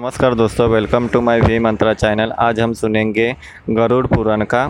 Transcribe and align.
नमस्कार 0.00 0.34
दोस्तों 0.34 0.68
welcome 0.70 1.08
to 1.08 1.20
my 1.20 1.40
V 1.40 1.58
Mantra 1.58 1.92
channel 1.94 2.30
आज 2.32 2.60
हम 2.60 2.72
सुनेंगे 2.72 3.36
गरुड़ 3.70 4.06
पुराण 4.06 4.44
का 4.44 4.64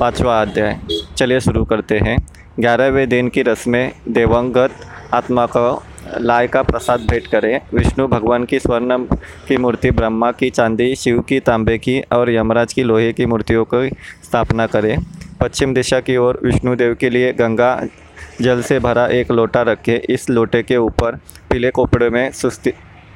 पांचवा 0.00 0.40
अध्याय। 0.42 0.78
चलिए 1.16 1.40
शुरू 1.40 1.64
करते 1.64 1.98
हैं। 1.98 2.16
ग्यारहवें 2.60 3.08
दिन 3.08 3.28
की 3.28 3.42
रस्में 3.42 3.92
देवंगत 4.08 4.70
आत्मा 5.14 5.44
को 5.46 5.82
लाय 6.20 6.48
का 6.48 6.62
प्रसाद 6.62 7.00
भेंट 7.00 7.26
करें। 7.26 7.60
विष्णु 7.74 8.06
भगवान 8.08 8.44
की 8.44 8.58
स्वर्ण 8.58 8.98
की 9.48 9.56
मूर्ति, 9.56 9.90
ब्रह्मा 9.90 10.30
की 10.32 10.50
चांदी, 10.50 10.94
शिव 10.96 11.20
की 11.20 11.38
तांबे 11.40 11.78
की 11.78 12.00
और 12.12 12.30
यमराज 12.30 12.72
की 12.72 12.82
लोहे 12.82 13.12
की 13.12 13.26
मूर्तियों 13.26 13.64
की 13.64 13.88
स्थापना 14.24 14.66
करें। 14.66 14.96
पश्चिम 15.40 15.74
दिशा 15.74 16.00
की 16.00 16.16
ओर 16.16 16.40
विष्णु 16.44 16.74
देव 16.76 16.94
के 16.94 17.10
लिए 17.10 17.32
गंगा 17.32 17.86
जल 18.40 18.62
से 18.62 18.78
भरा 18.78 19.06
एक 19.06 19.30
लोटा 19.30 19.62
रखें। 19.62 19.98
इस 19.98 20.28
लोटे 20.30 20.62
के 20.62 20.76
ऊपर 20.76 21.18
पीले 21.50 21.70
कपड़े 21.70 22.10
में 22.10 22.30
सुस्ती 22.32 22.72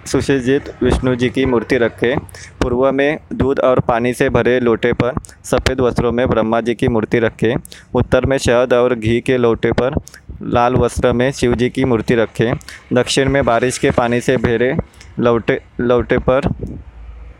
सुसज्जित 0.06 0.72
विष्णु 0.82 1.14
जी 1.16 1.28
की 1.28 1.44
मूर्ति 1.46 1.76
रखें। 1.78 2.18
पूर्व 2.62 2.90
में 2.92 3.18
दूध 3.32 3.60
और 3.60 3.80
पानी 3.80 4.12
से 4.14 4.28
भरे 4.28 4.58
लोटे 4.60 4.92
पर 4.92 5.20
सफ़ेद 5.44 5.80
वस्त्रों 5.80 6.12
में 6.12 6.26
ब्रह्मा 6.28 6.60
जी 6.60 6.74
की 6.74 6.88
मूर्ति 6.88 7.18
रखें। 7.18 7.54
उत्तर 7.94 8.26
में 8.26 8.38
शहद 8.38 8.72
और 8.72 8.94
घी 8.94 9.20
के 9.20 9.36
लोटे 9.36 9.72
पर 9.72 9.94
लाल 10.42 10.74
वस्त्र 10.74 11.12
में 11.12 11.30
शिव 11.32 11.54
जी 11.54 11.68
की 11.70 11.84
मूर्ति 11.84 12.14
रखें। 12.14 12.52
दक्षिण 12.92 13.28
में 13.28 13.44
बारिश 13.44 13.78
के 13.78 13.90
पानी 13.90 14.20
से 14.20 14.36
भरे 14.36 14.76
लौटे 15.18 15.60
लौटे 15.80 16.18
पर 16.18 16.48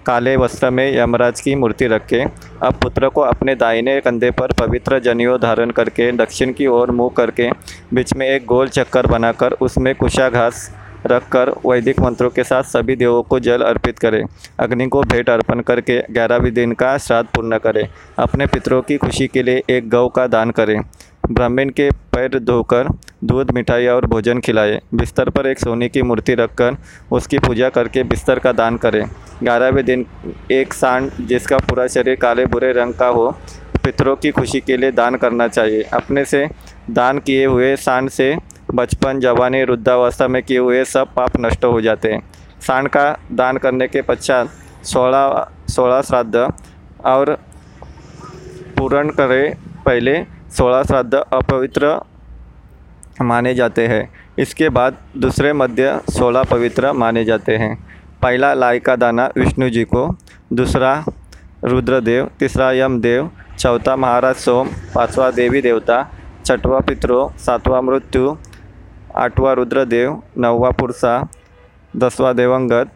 काले 0.07 0.37
वस्त्र 0.37 0.71
में 0.71 0.97
यमराज 0.97 1.41
की 1.41 1.55
मूर्ति 1.55 1.87
रखें। 1.87 2.25
अब 2.63 2.75
पुत्र 2.75 3.09
को 3.09 3.21
अपने 3.21 3.55
दाहिने 3.55 4.01
कंधे 4.01 4.31
पर 4.31 4.53
पवित्र 4.53 4.99
जनियो 4.99 5.37
धारण 5.39 5.71
करके 5.71 6.11
दक्षिण 6.13 6.53
की 6.53 6.67
ओर 6.67 6.91
मुँह 6.91 7.11
करके 7.17 7.51
बीच 7.95 8.15
में 8.15 8.27
एक 8.29 8.45
गोल 8.47 8.69
चक्कर 8.69 9.07
बनाकर 9.07 9.53
उसमें 9.53 9.95
कुशा 9.95 10.29
घास 10.29 10.71
रखकर 11.07 11.51
वैदिक 11.67 12.01
मंत्रों 12.01 12.31
के 12.31 12.45
साथ 12.45 12.63
सभी 12.63 12.97
देवों 12.97 13.23
को 13.23 13.41
जल 13.41 13.63
अर्पित 13.63 13.99
करें। 13.99 14.23
अग्नि 14.61 14.87
को 14.87 15.03
भेंट 15.03 15.31
अर्पण 15.31 15.61
करके 15.61 16.01
ग्यारहवीं 16.11 16.53
दिन 16.53 16.73
का 16.73 16.97
श्राद्ध 16.99 17.29
पूर्ण 17.29 17.59
करें। 17.59 17.87
अपने 18.19 18.47
पितरों 18.47 18.83
की 18.83 18.97
खुशी 18.97 19.27
के 19.27 19.43
लिए 19.43 19.63
एक 19.71 19.89
गौ 19.91 20.09
का 20.09 20.27
दान 20.27 20.51
करें। 20.51 20.81
ब्राह्मण 21.31 21.69
के 21.69 21.91
पैर 21.91 22.39
धोकर 22.39 22.89
दूध, 23.25 23.51
मिठाई 23.51 23.87
और 23.87 24.07
भोजन 24.07 24.41
खिलाए। 24.41 24.81
बिस्तर 24.95 25.31
पर 25.31 25.47
एक 25.47 25.59
सोने 25.59 25.89
की 25.89 26.03
मूर्ति 26.03 26.35
रखकर 26.35 26.77
उसकी 27.13 27.39
पूजा 27.39 27.69
करके 27.69 28.03
बिस्तर 28.03 28.39
का 28.39 28.53
दान 28.53 28.77
करें। 28.77 29.05
ग्यारहवें 29.43 29.85
दिन 29.85 30.07
एक 30.51 30.75
सांड 30.75 31.11
जिसका 31.21 31.59
पूरा 31.59 31.87
शरीर 31.87 32.17
काले 32.17 32.47
बुरे 32.47 32.73
रंग 32.73 32.95
का 32.95 33.07
हो, 33.07 33.31
पितरों 33.85 34.17
की 34.17 34.31
खुशी 34.31 34.61
के 34.61 34.77
लिए 34.77 34.93
दान 34.93 35.17
करना 35.17 35.49
चाहिए। 35.49 35.83
अपने 35.83 36.25
से 36.25 36.49
दान 36.91 37.19
किए 37.19 37.45
हुए 37.47 37.75
सांड 37.77 38.09
से 38.09 38.37
बचपन, 38.75 39.21
जवानी, 39.21 39.63
वृद्धावस्था 39.65 40.29
में 40.29 40.43
किए 40.43 40.59
हुए 40.59 40.85
सब 40.85 41.15
पाप 41.15 41.37
नष्ट 41.41 41.65
हो 41.65 41.81
जाते 41.81 42.13
हैं। 42.13 42.23
सांड 42.61 42.89
का 42.89 43.19
दान 43.33 43.57
करने 43.57 43.89
के 43.89 44.03
पश्चात 44.03 44.49
सोलह 44.85 45.47
सोलह 45.69 46.01
श्राद्ध 46.03 46.37
और 47.05 47.35
पूर्ण 48.79 49.11
करें 49.11 49.55
पहले 49.85 50.23
सोलह 50.57 50.83
श्राद्ध 50.83 51.15
अपवित्र 51.15 52.01
माने 53.23 53.55
जाते 53.55 53.87
हैं। 53.87 54.09
इसके 54.39 54.69
बाद 54.69 54.97
दूसरे 55.17 55.53
मध्य 55.53 56.01
सोलह 56.11 56.43
पवित्र 56.43 56.93
माने 56.93 57.25
जाते 57.25 57.57
हैं। 57.57 57.75
पहला 58.23 58.53
लाई 58.55 58.79
का 58.79 58.97
दाना 58.97 59.31
विष्णु 59.37 59.71
जी 59.71 59.85
को, 59.85 60.07
दूसरा 60.53 61.05
रुद्रदेव, 61.65 62.31
तीसरा 62.39 62.71
यमदेव, 62.73 63.31
चौथा 63.59 63.97
महाराज 63.97 64.37
सोम, 64.37 64.69
पांचवा 64.95 65.31
देवी 65.31 65.61
देवता, 65.63 66.07
छठवा 66.47 66.81
पितरों, 66.81 67.29
सातवां 67.39 67.83
मृत्यु 67.83 68.37
आठवा 69.19 69.53
रुद्रदेव, 69.53 70.23
नववा 70.39 70.71
पुरुषा 70.71 71.29
दसवा 71.97 72.33
देवंगत, 72.33 72.91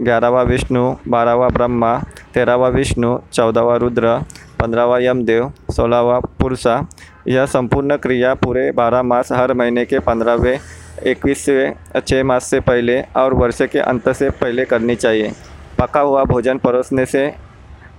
ग्यारहवा 0.00 0.42
विष्णु, 0.42 0.96
बारहवा 1.08 1.48
ब्रह्मा, 1.48 1.98
तेरहवा 2.34 2.68
विष्णु, 2.68 3.18
चौदहवा 3.32 3.76
रुद्र, 3.76 4.18
पंद्रहवा 4.60 4.98
यमदेव, 4.98 5.52
सोलहवा 5.70 6.18
पुरुषा 6.20 6.86
यह 7.28 7.46
संपूर्ण 7.46 7.96
क्रिया 7.96 8.34
पूरे 8.34 8.70
बारह 8.70 9.02
मास 9.02 9.32
हर 9.32 9.52
महीने 9.54 9.84
के 9.84 9.98
पंद्रहवें, 9.98 10.58
इक्कीसवें 11.06 12.00
छः 12.00 12.24
मास 12.24 12.44
से 12.44 12.60
पहले 12.60 13.00
और 13.16 13.34
वर्ष 13.34 13.62
के 13.62 13.78
अंत 13.78 14.08
से 14.08 14.30
पहले 14.30 14.64
करनी 14.64 14.94
चाहिए। 14.94 15.32
पका 15.78 16.00
हुआ 16.00 16.24
भोजन 16.24 16.58
परोसने 16.58 17.06
से 17.06 17.34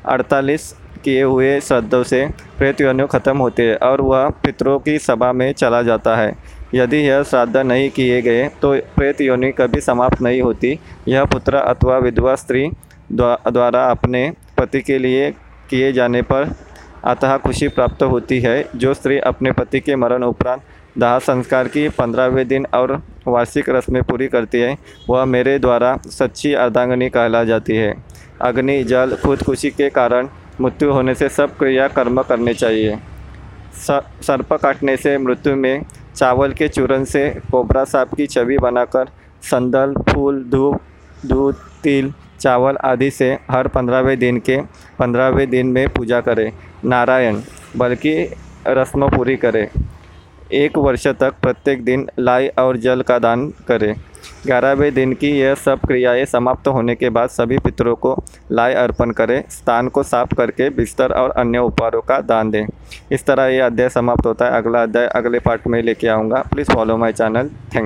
अड़तालीस 0.05 0.73
किए 1.03 1.23
हुए 1.23 1.59
श्रद्धों 1.59 2.03
से 2.03 2.25
प्रेत 2.57 2.81
योनियों 2.81 3.07
खत्म 3.07 3.37
होते 3.37 3.63
हैं 3.63 3.75
और 3.77 4.01
वह 4.01 4.29
पितरों 4.43 4.79
की 4.79 4.97
सभा 4.99 5.31
में 5.33 5.51
चला 5.53 5.81
जाता 5.81 6.15
है। 6.15 6.31
यदि 6.73 6.97
यह 6.97 7.23
श्राद्ध 7.23 7.57
नहीं 7.57 7.89
किए 7.89 8.21
गए 8.21 8.47
तो 8.61 8.73
प्रेत 8.95 9.21
योनि 9.21 9.51
कभी 9.51 9.81
समाप्त 9.81 10.21
नहीं 10.21 10.41
होती। 10.41 10.77
यह 11.07 11.25
पुत्र 11.25 11.55
अथवा 11.55 11.97
विधवा 11.97 12.35
स्त्री 12.35 12.69
द्वारा 13.11 13.83
अपने 13.85 14.31
पति 14.57 14.81
के 14.81 14.97
लिए 14.97 15.31
किए 15.69 15.91
जाने 15.93 16.21
पर 16.21 16.53
अतः 17.05 17.37
खुशी 17.37 17.67
प्राप्त 17.67 18.03
होती 18.03 18.39
है। 18.39 18.63
जो 18.75 18.93
स्त्री 18.93 19.17
अपने 19.21 19.51
पति 19.51 19.79
के 19.79 19.95
मरण 19.95 20.23
उपरांत 20.23 20.61
दाह 20.97 21.17
संस्कार 21.19 21.67
की 21.67 21.87
पंद्रहवें 21.89 22.47
दिन 22.47 22.65
और 22.73 22.91
वार्षिक 23.27 23.69
रस्में 23.69 24.01
पूरी 24.03 24.27
करती 24.27 24.59
है, 24.59 24.77
वह 25.09 25.25
मेरे 25.25 25.57
द्वारा 25.59 25.95
सच्ची 26.07 26.53
अर्धांगनी 26.55 27.09
कहला 27.09 27.43
जाती 27.43 27.75
है। 27.75 27.93
अग्नि, 28.41 28.83
जल 28.83 29.15
खुदकुशी 29.23 29.69
के 29.69 29.89
कारण 29.89 30.27
मृत्यु 30.61 30.91
होने 30.91 31.15
से 31.15 31.29
सब 31.29 31.57
क्रिया 31.57 31.87
कर्म 31.87 32.21
करने 32.21 32.53
चाहिए। 32.53 32.97
सर्प 33.77 34.53
काटने 34.53 34.95
से 34.97 35.17
मृत्यु 35.17 35.55
में 35.55 35.81
चावल 36.15 36.53
के 36.53 36.67
चूरन 36.67 37.05
से 37.05 37.29
कोबरा 37.51 37.83
सांप 37.83 38.13
की 38.15 38.27
छवि 38.27 38.57
बनाकर 38.57 39.05
संदल, 39.41 39.93
फूल, 40.09 40.43
धूप, 40.43 40.79
दूध, 41.25 41.55
तिल, 41.83 42.13
चावल 42.39 42.77
आदि 42.77 43.11
से 43.11 43.31
हर 43.51 43.67
पंद्रहवें 43.67 44.19
दिन 44.19 44.37
के 44.39 44.57
पंद्रहवें 44.99 45.49
दिन 45.49 45.67
में 45.67 45.89
पूजा 45.89 46.21
करें। 46.21 46.51
नारायण, 46.85 47.41
बल्कि 47.77 48.35
रस्म 48.67 49.09
पूरी 49.09 49.35
करें। 49.35 49.67
एक 50.51 50.77
वर्ष 50.77 51.07
तक 51.07 51.33
प्रत्येक 51.41 51.83
दिन 51.85 52.07
लाई 52.19 52.47
और 52.47 52.77
जल 52.77 53.01
का 53.01 53.19
दान 53.19 53.49
करें। 53.67 53.95
ग्यारहवें 54.45 54.93
दिन 54.93 55.13
की 55.13 55.29
यह 55.29 55.55
सब 55.55 55.79
क्रियाएँ 55.79 56.25
समाप्त 56.25 56.67
होने 56.67 56.95
के 56.95 57.09
बाद 57.09 57.29
सभी 57.29 57.57
पितरों 57.57 57.95
को 57.95 58.23
लाय 58.51 58.73
अर्पण 58.73 59.11
करें, 59.11 59.43
स्थान 59.49 59.87
को 59.87 60.03
साफ़ 60.03 60.33
करके 60.35 60.69
बिस्तर 60.69 61.11
और 61.11 61.31
अन्य 61.31 61.57
उपहारों 61.57 62.01
का 62.01 62.19
दान 62.21 62.51
दें। 62.51 62.65
इस 63.11 63.25
तरह 63.25 63.45
यह 63.45 63.65
अध्याय 63.65 63.89
समाप्त 63.89 64.25
होता 64.25 64.45
है। 64.45 64.51
अगला 64.51 64.83
अध्याय 64.83 65.07
अगले 65.07 65.39
पार्ट 65.39 65.67
में 65.67 65.81
लेके 65.83 66.07
आऊँगा। 66.07 66.43
Please 66.51 66.71
follow 66.71 66.97
my 66.97 67.11
channel. 67.11 67.47
Thank 67.47 67.81